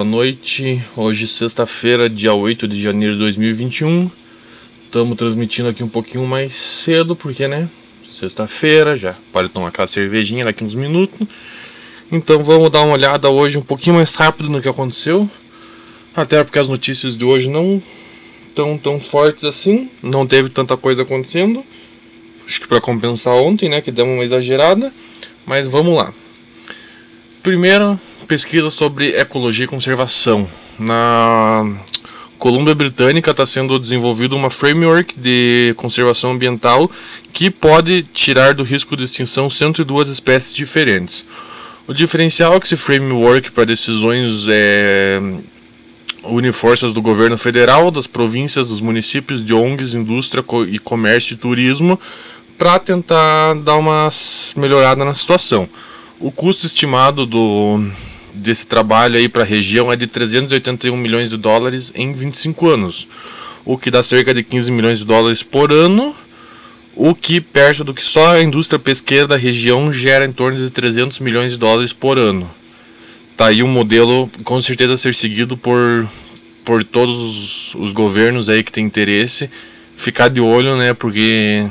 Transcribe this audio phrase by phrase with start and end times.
[0.00, 4.10] Boa noite, hoje sexta-feira, dia 8 de janeiro de 2021.
[4.86, 7.68] Estamos transmitindo aqui um pouquinho mais cedo, porque né?
[8.10, 11.28] Sexta-feira, já pode tomar aquela cervejinha daqui uns minutos.
[12.10, 15.28] Então vamos dar uma olhada hoje um pouquinho mais rápido no que aconteceu.
[16.16, 17.82] Até porque as notícias de hoje não
[18.54, 21.62] tão tão fortes assim, não teve tanta coisa acontecendo.
[22.46, 24.90] Acho que para compensar ontem, né, que deu uma exagerada,
[25.44, 26.10] mas vamos lá.
[27.42, 28.00] Primeiro,
[28.30, 30.48] pesquisa sobre ecologia e conservação.
[30.78, 31.68] Na
[32.38, 36.88] Colômbia Britânica está sendo desenvolvido uma framework de conservação ambiental
[37.32, 41.24] que pode tirar do risco de extinção 102 espécies diferentes.
[41.88, 45.20] O diferencial é que esse framework para decisões é,
[46.22, 51.36] une forças do governo federal, das províncias, dos municípios, de ONGs, indústria e comércio e
[51.36, 51.98] turismo
[52.56, 54.08] para tentar dar uma
[54.56, 55.68] melhorada na situação.
[56.20, 57.82] O custo estimado do,
[58.34, 63.08] desse trabalho aí para a região é de 381 milhões de dólares em 25 anos,
[63.64, 66.14] o que dá cerca de 15 milhões de dólares por ano,
[66.94, 70.70] o que perto do que só a indústria pesqueira da região gera em torno de
[70.70, 72.50] 300 milhões de dólares por ano.
[73.36, 76.08] Tá aí um modelo com certeza a ser seguido por
[76.64, 79.48] por todos os, os governos aí que têm interesse
[79.96, 80.94] ficar de olho, né?
[80.94, 81.66] Porque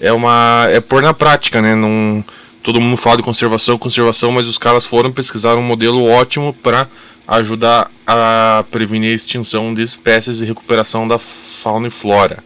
[0.00, 1.74] é uma é pôr na prática, né?
[1.74, 2.24] Não
[2.62, 6.88] todo mundo fala de conservação, conservação, mas os caras foram pesquisar um modelo ótimo para
[7.26, 12.42] ajudar a prevenir a extinção de espécies e recuperação da fauna e flora.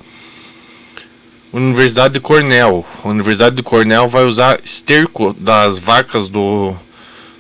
[1.53, 2.84] Universidade de Cornell.
[3.05, 6.75] A Universidade de Cornell vai usar esterco das vacas do,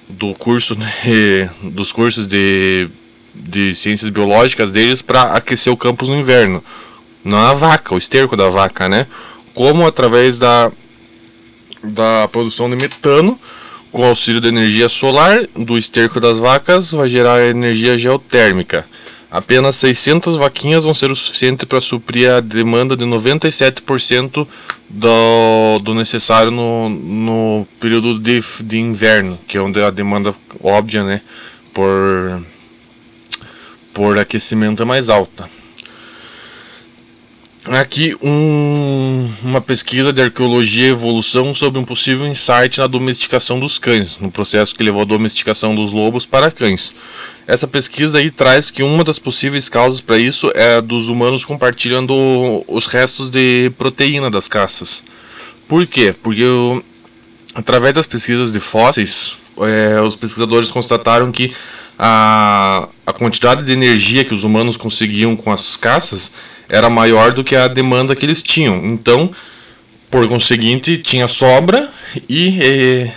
[0.08, 2.88] do curso de, dos cursos de,
[3.34, 6.62] de ciências biológicas deles para aquecer o campus no inverno.
[7.24, 9.06] Não a vaca, o esterco da vaca, né?
[9.52, 10.70] Como através da
[11.92, 13.38] da produção de metano
[13.92, 18.84] com auxílio da energia solar do esterco das vacas vai gerar energia geotérmica.
[19.30, 24.46] Apenas 600 vaquinhas vão ser o suficiente para suprir a demanda de 97%
[24.88, 31.02] do, do necessário no, no período de, de inverno, que é onde a demanda óbvia,
[31.02, 31.20] né,
[31.72, 32.42] por,
[33.92, 35.55] por aquecimento é mais alta.
[37.68, 43.76] Aqui um, uma pesquisa de arqueologia e evolução sobre um possível insight na domesticação dos
[43.76, 46.94] cães, no processo que levou à domesticação dos lobos para cães.
[47.44, 52.14] Essa pesquisa aí traz que uma das possíveis causas para isso é dos humanos compartilhando
[52.68, 55.02] os restos de proteína das caças.
[55.66, 56.14] Por quê?
[56.22, 56.44] Porque
[57.52, 61.50] através das pesquisas de fósseis, é, os pesquisadores constataram que
[61.98, 67.44] a, a quantidade de energia que os humanos conseguiam com as caças era maior do
[67.44, 68.84] que a demanda que eles tinham.
[68.84, 69.30] Então,
[70.10, 71.88] por conseguinte, tinha sobra
[72.28, 73.10] e, é,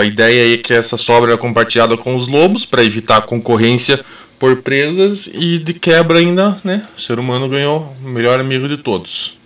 [0.00, 4.04] a ideia é que essa sobra era compartilhada com os lobos para evitar concorrência
[4.38, 6.86] por presas e de quebra ainda, né?
[6.96, 9.38] O ser humano ganhou o melhor amigo de todos.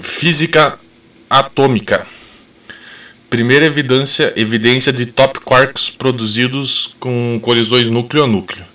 [0.00, 0.78] Física
[1.30, 2.06] atômica.
[3.30, 8.71] Primeira evidência, evidência de top quarks produzidos com colisões núcleo a núcleo.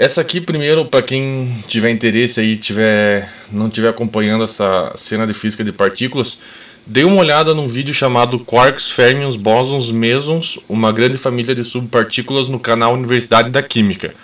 [0.00, 5.34] Essa aqui, primeiro, para quem tiver interesse aí, tiver, não tiver acompanhando essa cena de
[5.34, 6.38] física de partículas,
[6.86, 12.48] dê uma olhada num vídeo chamado Quarks, Fermions, Bósons, Mesons, uma grande família de subpartículas
[12.48, 14.14] no canal Universidade da Química.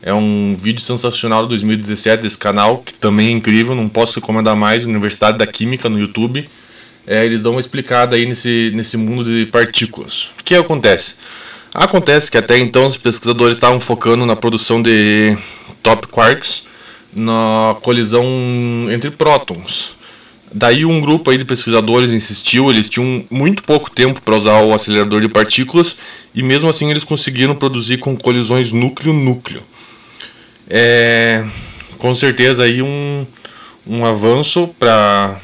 [0.00, 4.54] É um vídeo sensacional de 2017 desse canal, que também é incrível, não posso recomendar
[4.54, 6.48] mais, Universidade da Química no YouTube.
[7.04, 10.30] É, eles dão uma explicada aí nesse, nesse mundo de partículas.
[10.40, 11.16] O que acontece?
[11.74, 15.36] Acontece que até então os pesquisadores estavam focando na produção de
[15.82, 16.66] top quarks
[17.14, 18.24] na colisão
[18.90, 19.96] entre prótons.
[20.52, 24.72] Daí um grupo aí de pesquisadores insistiu, eles tinham muito pouco tempo para usar o
[24.72, 25.96] acelerador de partículas
[26.34, 29.62] e mesmo assim eles conseguiram produzir com colisões núcleo-núcleo.
[30.68, 31.44] É,
[31.98, 33.26] com certeza aí um,
[33.86, 35.40] um avanço para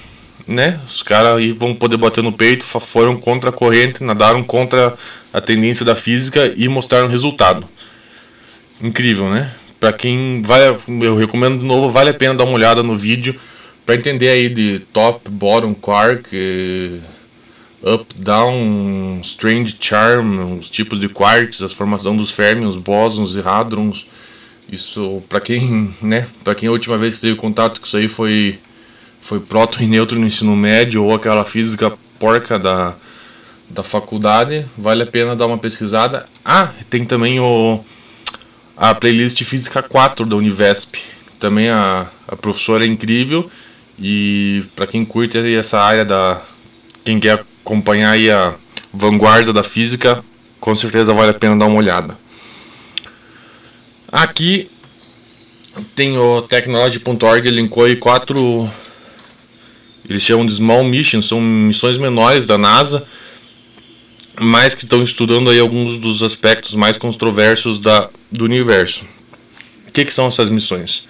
[0.47, 0.79] né?
[0.87, 4.95] Os caras aí vão poder bater no peito, foram contra a corrente, nadaram contra
[5.33, 7.67] a tendência da física e mostraram resultado.
[8.81, 9.51] Incrível, né?
[9.79, 10.69] Para quem vai,
[11.01, 13.35] eu recomendo de novo, vale a pena dar uma olhada no vídeo
[13.85, 17.01] para entender aí de top, bottom, quark, eh,
[17.83, 24.07] up, down, strange charm, os tipos de quarks, as formação dos fermions, bósons e hadrons.
[24.71, 26.27] Isso para quem, né?
[26.45, 28.59] Para quem a última vez teve contato com isso aí foi
[29.23, 32.95] foi próton e neutro no ensino médio ou aquela física porca da,
[33.71, 36.27] da faculdade, vale a pena dar uma pesquisada.
[36.45, 37.83] Ah, tem também o
[38.77, 40.97] a playlist Física 4 da Univesp.
[41.39, 43.51] Também a, a professora é incrível
[43.99, 46.43] e para quem curte essa área da
[47.05, 48.55] quem quer acompanhar a
[48.93, 50.23] vanguarda da física,
[50.61, 52.17] com certeza vale a pena dar uma olhada.
[54.11, 54.71] Aqui
[55.97, 58.71] tem o technology.org, linkou aí quatro.
[60.09, 63.05] Eles chamam de small missions, são missões menores da NASA,
[64.41, 69.05] mas que estão estudando aí alguns dos aspectos mais controversos da, do universo.
[69.89, 71.07] O que, que são essas missões?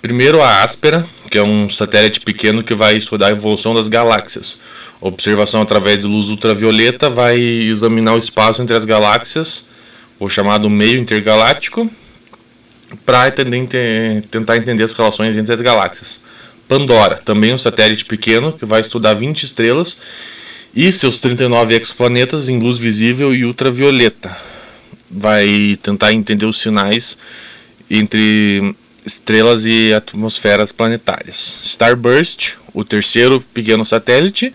[0.00, 4.60] Primeiro, a Áspera, que é um satélite pequeno que vai estudar a evolução das galáxias.
[5.00, 9.68] observação através de luz ultravioleta vai examinar o espaço entre as galáxias,
[10.18, 11.88] o chamado meio intergaláctico,
[13.06, 16.24] para tentar entender as relações entre as galáxias.
[16.72, 19.98] Pandora, também um satélite pequeno que vai estudar 20 estrelas
[20.74, 24.34] e seus 39 exoplanetas em luz visível e ultravioleta.
[25.10, 27.18] Vai tentar entender os sinais
[27.90, 28.74] entre
[29.04, 31.60] estrelas e atmosferas planetárias.
[31.62, 34.54] Starburst, o terceiro pequeno satélite,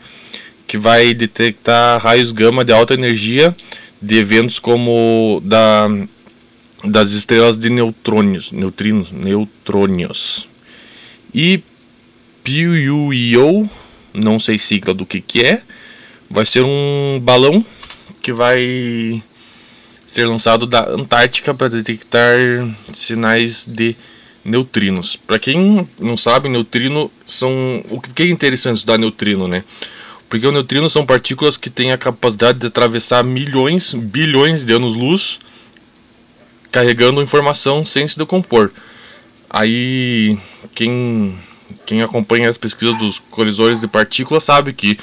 [0.65, 3.55] que vai detectar raios gama de alta energia
[4.01, 5.87] de eventos como da
[6.83, 10.47] das estrelas de neutrônios, neutrinos, neutrônios.
[11.31, 11.61] E
[12.47, 13.69] PUIO,
[14.13, 15.61] não sei sigla do que que é,
[16.29, 17.65] vai ser um balão
[18.21, 19.21] que vai
[20.05, 22.37] ser lançado da Antártica para detectar
[22.93, 23.95] sinais de
[24.45, 25.17] neutrinos.
[25.17, 27.51] Para quem não sabe, neutrino são
[27.89, 29.63] o que é interessante estudar neutrino, né?
[30.29, 35.39] Porque o neutrino são partículas que têm a capacidade de atravessar milhões, bilhões de anos-luz
[36.71, 38.71] carregando informação sem se decompor.
[39.49, 40.37] Aí
[40.75, 41.37] quem,
[41.87, 44.99] quem acompanha as pesquisas dos colisores de partículas sabe que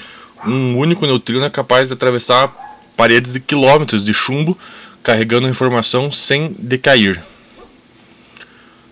[0.47, 2.53] um único neutrino é capaz de atravessar
[2.95, 4.57] paredes de quilômetros de chumbo
[5.03, 7.21] carregando informação sem decair.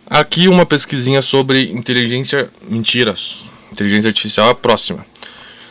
[0.06, 5.04] Aqui uma pesquisinha sobre inteligência mentiras, inteligência artificial é próxima.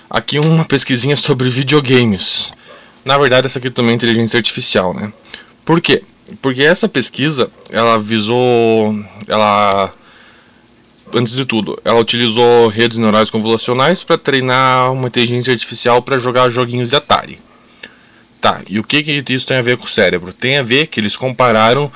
[0.07, 2.53] Aqui uma pesquisinha sobre videogames.
[3.03, 5.11] Na verdade essa aqui também é inteligência artificial, né?
[5.65, 6.03] Por quê?
[6.39, 8.95] Porque essa pesquisa, ela visou,
[9.27, 9.91] ela
[11.13, 16.49] antes de tudo, ela utilizou redes neurais convolucionais para treinar uma inteligência artificial para jogar
[16.49, 17.39] joguinhos de Atari.
[18.39, 20.33] Tá, e o que, que isso tem a ver com o cérebro?
[20.33, 21.91] Tem a ver que eles compararam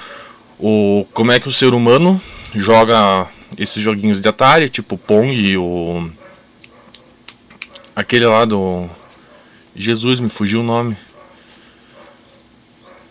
[0.60, 2.22] o como é que o ser humano
[2.54, 3.28] joga
[3.58, 6.08] esses joguinhos de Atari, tipo Pong e o
[7.96, 8.88] aquele lá do
[9.76, 10.96] Jesus, me fugiu o nome.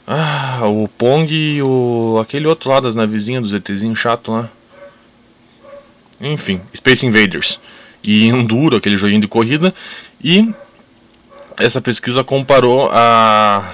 [0.06, 2.18] Ah, o Pong e o.
[2.20, 4.50] aquele outro lá das navezinhas dos ETzinhos chato lá.
[6.24, 7.60] Enfim, Space Invaders.
[8.02, 9.74] E Enduro, aquele joguinho de corrida.
[10.22, 10.52] E
[11.56, 13.70] essa pesquisa comparou a.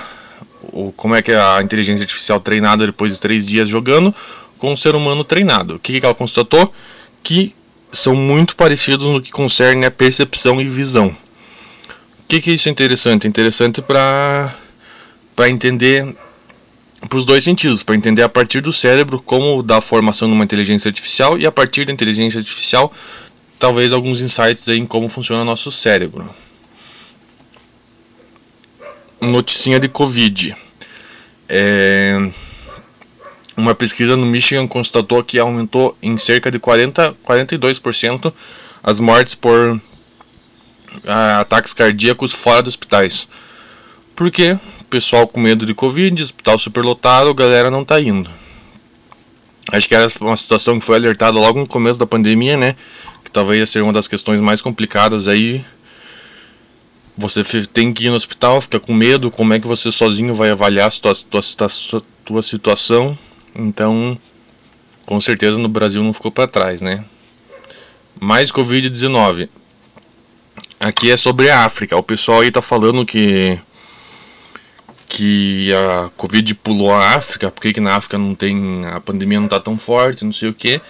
[0.72, 4.14] O, como é que é a inteligência artificial treinada depois de três dias jogando
[4.58, 5.76] com o ser humano treinado.
[5.76, 6.72] O que, que ela constatou?
[7.22, 7.54] Que
[7.90, 11.08] são muito parecidos no que concerne a percepção e visão.
[11.08, 11.14] O
[12.28, 13.26] que, que isso é interessante?
[13.26, 14.54] Interessante para
[15.34, 16.06] para entender
[17.08, 20.44] para os dois sentidos, para entender a partir do cérebro como dá formação de uma
[20.44, 22.92] inteligência artificial e a partir da inteligência artificial
[23.58, 26.28] talvez alguns insights aí em como funciona nosso cérebro.
[29.20, 30.56] Noticinha de Covid.
[31.48, 32.30] É...
[33.54, 38.32] Uma pesquisa no Michigan constatou que aumentou em cerca de 40, 42%
[38.82, 39.78] as mortes por
[41.06, 43.28] ah, ataques cardíacos fora dos hospitais.
[44.16, 44.56] Por quê?
[44.90, 48.28] Pessoal com medo de Covid, hospital superlotado, a galera não tá indo.
[49.72, 52.74] Acho que era uma situação que foi alertada logo no começo da pandemia, né?
[53.24, 55.64] Que talvez ia ser uma das questões mais complicadas aí.
[57.16, 60.50] Você tem que ir no hospital, fica com medo, como é que você sozinho vai
[60.50, 63.16] avaliar a tua, tua, tua situação.
[63.54, 64.18] Então,
[65.06, 67.04] com certeza no Brasil não ficou para trás, né?
[68.18, 69.48] Mais Covid-19.
[70.80, 71.96] Aqui é sobre a África.
[71.96, 73.58] O pessoal aí tá falando que
[75.10, 79.46] que a Covid pulou a África, por que na África não tem a pandemia não
[79.46, 80.80] está tão forte, não sei o que.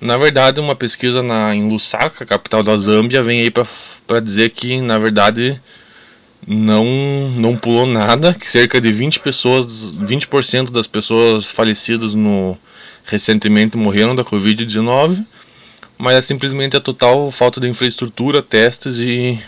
[0.00, 4.80] Na verdade, uma pesquisa na, em Lusaka, capital da Zâmbia, vem aí para dizer que
[4.80, 5.60] na verdade
[6.46, 6.84] não
[7.36, 12.58] não pulou nada, que cerca de 20 pessoas, 20% das pessoas falecidas no
[13.04, 15.24] recentemente morreram da Covid-19,
[15.96, 19.38] mas é simplesmente a total falta de infraestrutura, testes e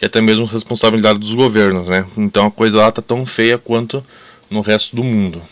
[0.00, 2.06] e até mesmo responsabilidade dos governos, né?
[2.16, 4.04] Então a coisa lá tá tão feia quanto
[4.48, 5.42] no resto do mundo.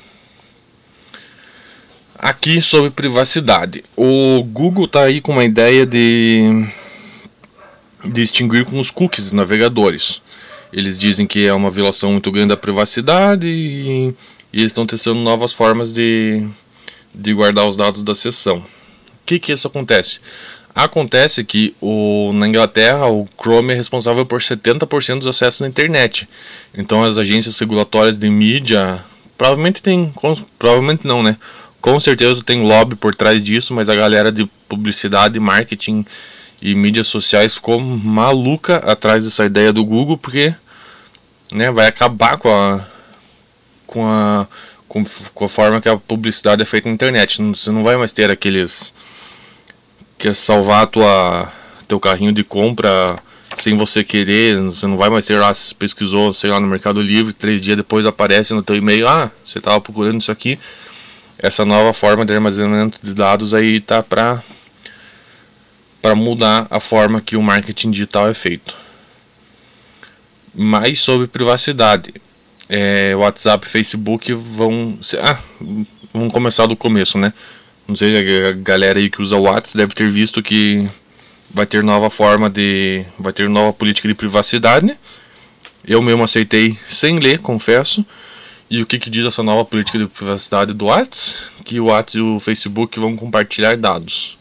[2.19, 3.85] Aqui sobre privacidade.
[3.97, 6.67] O Google tá aí com uma ideia de
[8.05, 10.21] distinguir com os cookies navegadores.
[10.73, 14.15] Eles dizem que é uma violação muito grande da privacidade e,
[14.53, 16.47] e eles estão testando novas formas de,
[17.15, 18.59] de guardar os dados da sessão.
[18.59, 18.65] O
[19.25, 20.21] que que isso acontece?
[20.79, 26.29] Acontece que o, na Inglaterra o Chrome é responsável por 70% dos acessos na internet.
[26.73, 29.05] Então as agências regulatórias de mídia
[29.37, 30.15] provavelmente tem.
[30.57, 31.37] Provavelmente não, né?
[31.81, 36.05] Com certeza tem lobby por trás disso, mas a galera de publicidade, marketing
[36.63, 40.55] e mídias sociais ficou maluca atrás dessa ideia do Google, porque
[41.53, 42.87] né, vai acabar com a,
[43.85, 44.47] com a,
[44.87, 45.03] com,
[45.35, 47.43] com a forma que a publicidade é feita na internet.
[47.43, 48.95] Você não vai mais ter aqueles
[50.19, 51.51] quer salvar tua
[51.87, 53.19] teu carrinho de compra
[53.57, 57.01] sem você querer, você não vai mais ter lá, se pesquisou, sei lá, no Mercado
[57.01, 60.59] Livre, três dias depois aparece no teu e-mail, ah, você estava procurando isso aqui.
[61.39, 64.43] Essa nova forma de armazenamento de dados aí tá para
[66.01, 68.75] para mudar a forma que o marketing digital é feito.
[70.55, 72.15] Mais sobre privacidade.
[72.69, 74.99] É, WhatsApp Facebook vão.
[75.21, 75.39] Ah,
[76.13, 77.33] vamos começar do começo, né?
[77.89, 80.87] Não sei, a galera aí que usa o WhatsApp deve ter visto que
[81.51, 83.03] vai ter nova forma de.
[83.19, 84.85] vai ter nova política de privacidade.
[84.85, 84.97] Né?
[85.87, 88.05] Eu mesmo aceitei sem ler, confesso.
[88.69, 91.47] E o que, que diz essa nova política de privacidade do WhatsApp?
[91.65, 94.37] Que o WhatsApp e o Facebook vão compartilhar dados.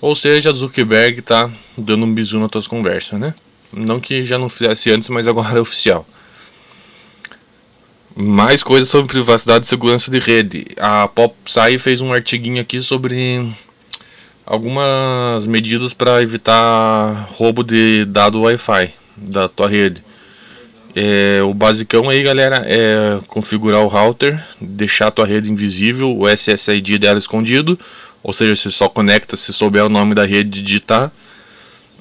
[0.00, 3.34] Ou seja, Zuckerberg está dando um bisu nas tuas conversas, né?
[3.72, 6.06] Não que já não fizesse antes, mas agora é oficial.
[8.14, 10.66] Mais coisas sobre privacidade e segurança de rede.
[10.78, 13.50] A PopSci fez um artiguinho aqui sobre
[14.44, 20.04] algumas medidas para evitar roubo de dado Wi-Fi da tua rede.
[20.94, 26.28] É, o basicão aí, galera, é configurar o router, deixar a tua rede invisível, o
[26.28, 27.78] SSID dela escondido,
[28.22, 31.10] ou seja, você só conecta se souber o nome da rede digitar.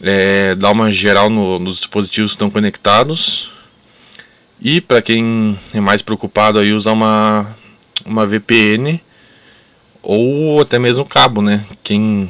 [0.04, 3.52] É, dar uma geral no, nos dispositivos que estão conectados
[4.62, 7.48] e para quem é mais preocupado aí usar uma
[8.06, 9.02] uma VPN
[10.02, 11.66] ou até mesmo cabo, né?
[11.84, 12.30] Quem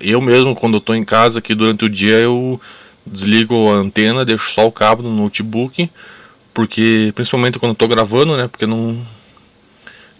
[0.00, 2.60] eu mesmo quando tô em casa aqui durante o dia eu
[3.06, 5.90] desligo a antena, deixo só o cabo no notebook,
[6.54, 8.48] porque principalmente quando tô gravando, né?
[8.48, 9.00] Porque não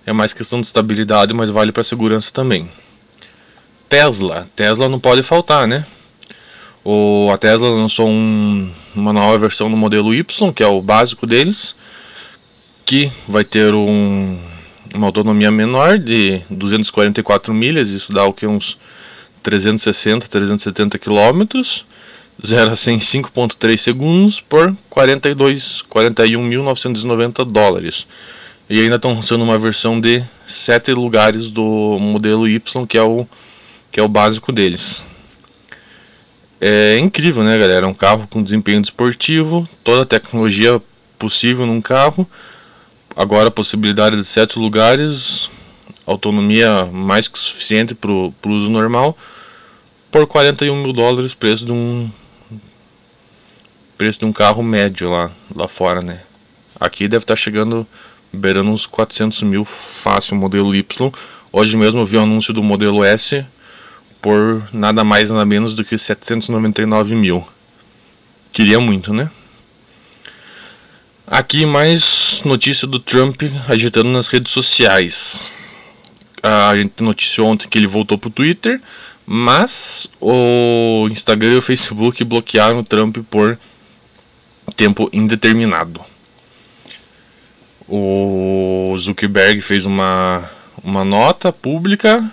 [0.05, 2.69] é mais questão de estabilidade, mas vale para segurança também.
[3.89, 5.85] Tesla, Tesla não pode faltar, né?
[6.85, 11.27] O, a Tesla lançou um, uma nova versão do modelo Y, que é o básico
[11.27, 11.77] deles,
[12.85, 14.37] que vai ter um,
[14.93, 18.77] uma autonomia menor de 244 milhas, isso dá o que uns
[19.45, 21.85] 360, 370 quilômetros,
[22.45, 28.09] 0 a 100 5.3 segundos por 42, 41.990 dólares.
[28.69, 33.25] E ainda estão lançando uma versão de 7 lugares do modelo Y, que é o,
[33.93, 35.12] que é o básico deles
[36.65, 37.87] é incrível, né, galera?
[37.87, 40.81] É um carro com desempenho desportivo, toda a tecnologia
[41.19, 42.25] possível num carro.
[43.17, 45.51] Agora a possibilidade de sete lugares,
[46.07, 49.19] autonomia mais que suficiente para o uso normal,
[50.09, 52.09] por 41 mil dólares, preço de um
[53.99, 56.21] preço de um carro médio lá, lá fora, né?
[56.79, 57.85] Aqui deve estar tá chegando
[58.33, 61.13] beirando uns 400 mil fácil, modelo Y.
[61.53, 63.45] Hoje mesmo eu vi o um anúncio do modelo S
[64.23, 67.47] por nada mais nada menos do que 799 mil.
[68.53, 69.29] Queria muito, né?
[71.27, 75.51] Aqui mais notícia do Trump agitando nas redes sociais.
[76.43, 78.81] A gente noticiou ontem que ele voltou pro Twitter,
[79.27, 83.59] mas o Instagram e o Facebook bloquearam o Trump por
[84.77, 86.01] tempo indeterminado.
[87.89, 90.43] O Zuckerberg fez uma,
[90.83, 92.25] uma nota pública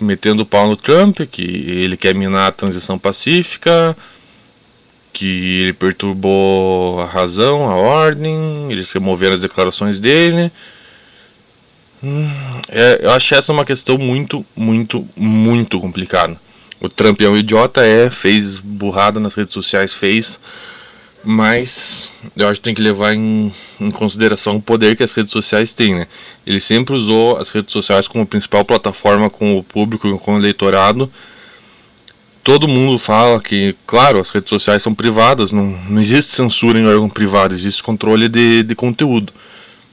[0.00, 3.96] metendo o pau no Trump, que ele quer minar a transição pacífica,
[5.12, 10.50] que ele perturbou a razão, a ordem, eles removeram as declarações dele.
[12.02, 12.30] Hum,
[12.68, 16.40] é, eu acho essa uma questão muito, muito, muito complicada.
[16.80, 20.40] O Trump é um idiota, é, fez burrada nas redes sociais, fez
[21.22, 25.32] mas eu acho que tem que levar em, em, consideração o poder que as redes
[25.32, 26.06] sociais têm, né?
[26.46, 31.10] Ele sempre usou as redes sociais como principal plataforma com o público, com o eleitorado.
[32.42, 36.86] Todo mundo fala que, claro, as redes sociais são privadas, não, não existe censura em
[36.86, 39.32] órgão privado, existe controle de, de conteúdo.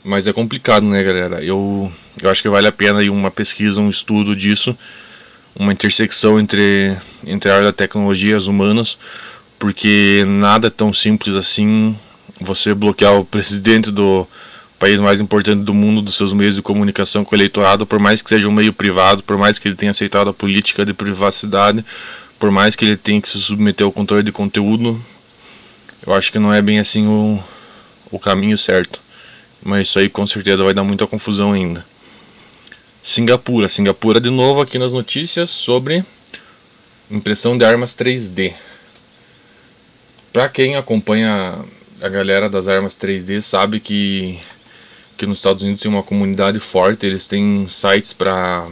[0.03, 1.43] Mas é complicado, né, galera?
[1.43, 1.91] Eu,
[2.21, 4.77] eu acho que vale a pena aí uma pesquisa, um estudo disso,
[5.53, 8.97] uma intersecção entre, entre a área da tecnologia e as humanas,
[9.59, 11.97] porque nada é tão simples assim
[12.39, 14.27] você bloquear o presidente do
[14.77, 18.21] país mais importante do mundo dos seus meios de comunicação com o eleitorado, por mais
[18.21, 21.83] que seja um meio privado, por mais que ele tenha aceitado a política de privacidade,
[22.37, 25.01] por mais que ele tenha que se submeter ao controle de conteúdo,
[26.05, 27.43] eu acho que não é bem assim o,
[28.11, 28.99] o caminho certo.
[29.63, 31.83] Mas isso aí com certeza vai dar muita confusão ainda.
[33.01, 33.67] Singapura.
[33.67, 36.05] Singapura de novo aqui nas notícias sobre
[37.09, 38.53] impressão de armas 3D.
[40.37, 41.57] Para quem acompanha
[41.99, 44.37] a galera das armas 3D sabe que
[45.17, 48.67] que nos Estados Unidos tem uma comunidade forte, eles têm sites para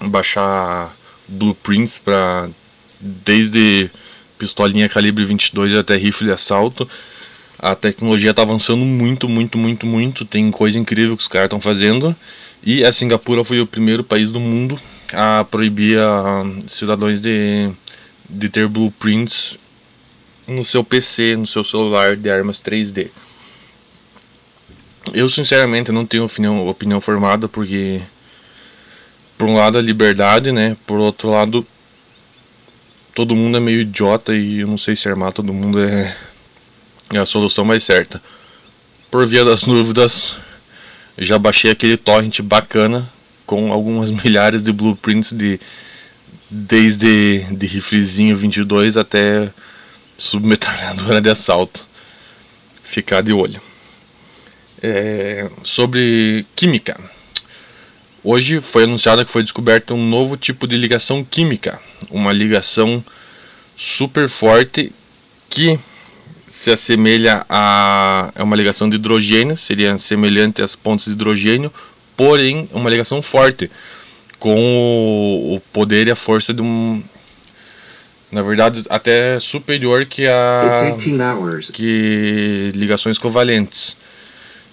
[0.00, 0.90] baixar
[1.28, 2.48] blueprints para
[2.98, 3.90] desde
[4.38, 6.88] pistolinha calibre 22 até rifle de assalto.
[7.58, 10.24] A tecnologia está avançando muito, muito, muito, muito.
[10.24, 12.16] Tem coisa incrível que os caras estão fazendo.
[12.62, 14.80] E a Singapura foi o primeiro país do mundo
[15.12, 17.70] a proibir a cidadãos de,
[18.30, 19.58] de ter blueprints
[20.46, 23.08] no seu PC, no seu celular de armas 3D.
[25.12, 28.00] Eu sinceramente não tenho opinião, opinião formada porque
[29.36, 30.76] por um lado a liberdade, né?
[30.86, 31.66] Por outro lado
[33.14, 36.16] todo mundo é meio idiota e eu não sei se armar todo mundo é,
[37.12, 38.22] é a solução mais certa.
[39.10, 40.36] Por via das dúvidas,
[41.18, 43.08] já baixei aquele torrent bacana
[43.44, 45.60] com algumas milhares de blueprints de
[46.50, 49.50] desde de riflezinho 22 até
[50.16, 51.86] submetralhadora de assalto.
[52.82, 53.60] Ficar de olho.
[54.82, 56.98] É, sobre química.
[58.24, 63.04] Hoje foi anunciado que foi descoberto um novo tipo de ligação química, uma ligação
[63.76, 64.92] super forte
[65.50, 65.78] que
[66.48, 71.72] se assemelha a é uma ligação de hidrogênio, seria semelhante às pontes de hidrogênio,
[72.16, 73.70] porém uma ligação forte
[74.38, 77.02] com o, o poder e a força de um
[78.32, 80.62] na verdade até superior que a
[81.70, 83.94] que ligações covalentes.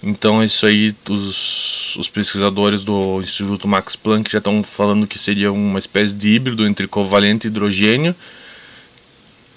[0.01, 5.51] Então isso aí os, os pesquisadores do Instituto Max Planck já estão falando que seria
[5.51, 8.15] uma espécie de híbrido entre covalente e hidrogênio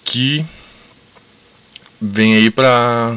[0.05, 0.45] que
[2.01, 3.17] vem aí para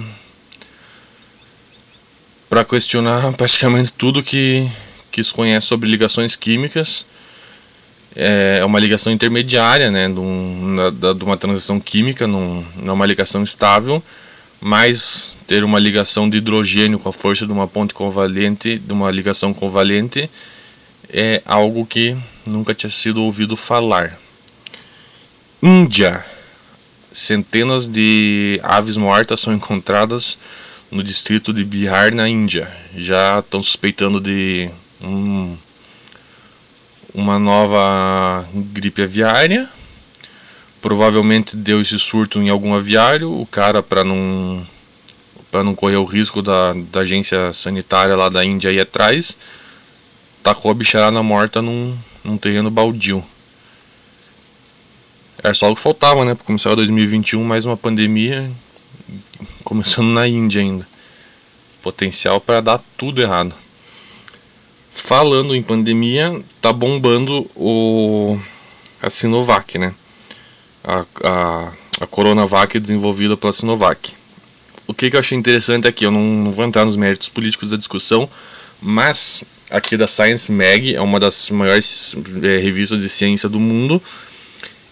[2.48, 4.70] para questionar praticamente tudo que
[5.12, 7.06] que se conhece sobre ligações químicas.
[8.16, 10.78] É uma ligação intermediária, né, de, um,
[11.18, 14.02] de uma transição química, não, não é ligação estável,
[14.62, 19.12] mas ter uma ligação de hidrogênio com a força de uma ponte covalente, de uma
[19.12, 20.30] ligação covalente,
[21.10, 22.16] é algo que
[22.48, 24.18] nunca tinha sido ouvido falar.
[25.62, 26.24] Índia.
[27.12, 30.38] Centenas de aves mortas são encontradas
[30.92, 32.70] no distrito de Bihar, na Índia.
[32.96, 34.70] Já estão suspeitando de
[35.04, 35.56] um,
[37.16, 39.70] uma nova gripe aviária.
[40.82, 43.32] Provavelmente deu esse surto em algum aviário.
[43.32, 44.66] O cara, para não
[45.50, 49.38] para não correr o risco da, da agência sanitária lá da Índia ir atrás,
[50.44, 53.24] tacou a bicharada morta num, num terreno baldio.
[55.42, 56.36] Era só o que faltava, né?
[56.36, 58.52] Para começar 2021, mais uma pandemia,
[59.64, 60.86] começando na Índia ainda.
[61.82, 63.56] Potencial para dar tudo errado.
[64.96, 68.40] Falando em pandemia, tá bombando o
[69.02, 69.94] a Sinovac, né?
[70.84, 74.14] A, a, a Coronavac desenvolvida pela Sinovac
[74.88, 77.70] o que, que eu achei interessante aqui, eu não, não vou entrar nos méritos políticos
[77.70, 78.30] da discussão,
[78.82, 84.02] mas aqui da Science Mag, é uma das maiores é, revistas de ciência do mundo,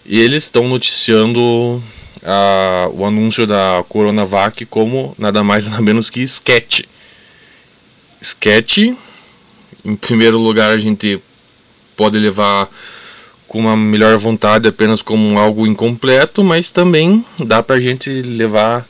[0.04, 1.82] e eles estão noticiando
[2.22, 6.82] a, o anúncio da Coronavac como nada mais nada menos que sketch.
[8.20, 8.94] Sketch,
[9.84, 11.20] em primeiro lugar, a gente
[11.96, 12.68] pode levar
[13.46, 18.86] com uma melhor vontade apenas como algo incompleto, mas também dá para a gente levar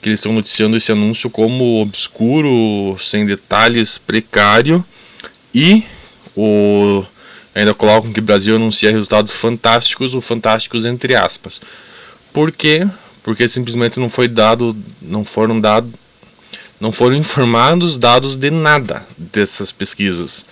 [0.00, 4.84] que eles estão noticiando esse anúncio como obscuro, sem detalhes, precário
[5.54, 5.82] e
[6.36, 7.04] o
[7.54, 11.60] ainda colocam que o Brasil anuncia resultados fantásticos ou fantásticos entre aspas.
[12.32, 12.86] Por quê?
[13.22, 15.90] Porque simplesmente não foi dado, não foram dados,
[16.80, 20.44] não foram informados dados de nada dessas pesquisas.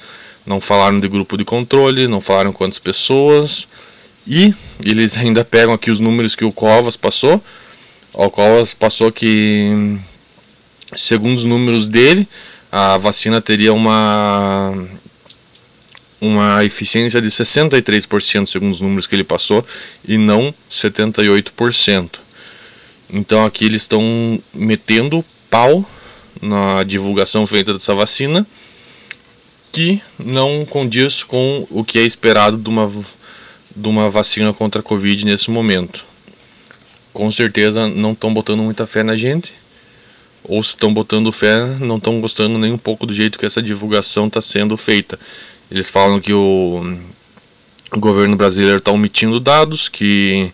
[0.44, 3.66] Não falaram de grupo de controle, não falaram quantas pessoas
[4.26, 7.42] e eles ainda pegam aqui os números que o Covas passou
[8.16, 9.98] ao qual passou que,
[10.96, 12.26] segundo os números dele,
[12.72, 14.74] a vacina teria uma
[16.18, 19.64] uma eficiência de 63% segundo os números que ele passou
[20.02, 22.18] e não 78%.
[23.12, 25.88] Então aqui eles estão metendo pau
[26.40, 28.46] na divulgação feita dessa vacina
[29.72, 32.90] que não condiz com o que é esperado de uma,
[33.74, 36.04] de uma vacina contra a Covid nesse momento
[37.16, 39.54] com certeza não estão botando muita fé na gente.
[40.44, 43.62] Ou se estão botando fé, não estão gostando nem um pouco do jeito que essa
[43.62, 45.18] divulgação está sendo feita.
[45.70, 46.84] Eles falam que o,
[47.96, 50.52] governo brasileiro está omitindo dados, que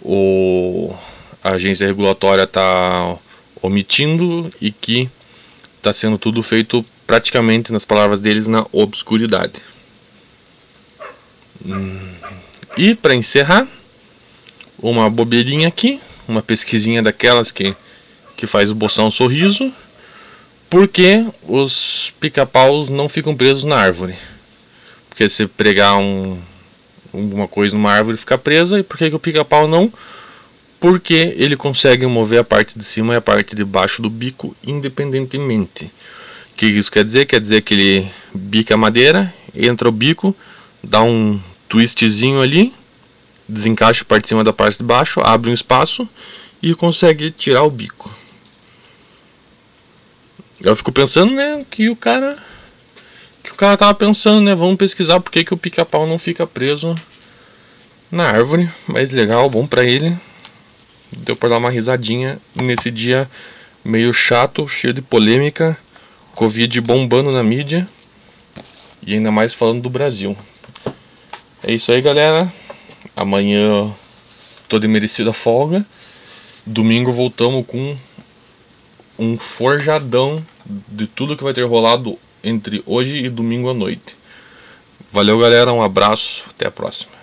[0.00, 0.94] o,
[1.42, 3.16] a agência regulatória está
[3.62, 5.08] omitindo e que
[5.76, 9.62] está sendo tudo feito praticamente, nas palavras deles, na obscuridade.
[12.76, 13.66] E para encerrar,
[14.78, 17.74] uma bobeirinha aqui, uma pesquisinha daquelas que,
[18.36, 19.72] que faz o boçar um sorriso.
[20.70, 24.14] Por que os pica-paus não ficam presos na árvore?
[25.08, 26.38] Porque se pregar um,
[27.12, 29.92] alguma coisa numa árvore fica presa, e por que, que o pica-pau não?
[30.80, 34.54] Porque ele consegue mover a parte de cima e a parte de baixo do bico
[34.64, 35.86] independentemente.
[36.52, 37.26] O que isso quer dizer?
[37.26, 40.34] Quer dizer que ele bica a madeira, entra o bico,
[40.82, 42.72] dá um twistzinho ali,
[43.48, 46.08] desencaixa a parte de cima da parte de baixo, abre um espaço
[46.62, 48.10] e consegue tirar o bico.
[50.60, 52.36] Eu fico pensando, né, que o cara
[53.42, 56.46] que o cara tava pensando, né, vamos pesquisar por que, que o pica-pau não fica
[56.46, 56.94] preso
[58.10, 60.16] na árvore, mas legal, bom para ele.
[61.16, 63.28] Deu para dar uma risadinha nesse dia
[63.84, 65.76] meio chato, cheio de polêmica,
[66.34, 67.88] Covid bombando na mídia
[69.06, 70.36] e ainda mais falando do Brasil.
[71.62, 72.52] É isso aí, galera.
[73.16, 73.92] Amanhã
[74.68, 75.84] tô de merecida folga.
[76.64, 77.96] Domingo voltamos com
[79.18, 84.16] um forjadão de tudo que vai ter rolado entre hoje e domingo à noite.
[85.12, 85.72] Valeu, galera.
[85.72, 86.44] Um abraço.
[86.50, 87.17] Até a próxima.